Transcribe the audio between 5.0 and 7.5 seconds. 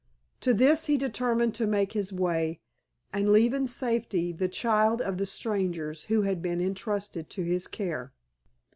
the strangers who had been entrusted to